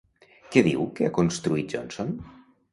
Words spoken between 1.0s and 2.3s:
que ha construït Johnson?